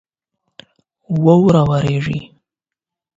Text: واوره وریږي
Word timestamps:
واوره 1.23 1.61
وریږي 1.69 2.19